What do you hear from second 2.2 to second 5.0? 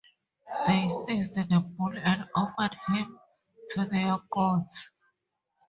offered him to their gods.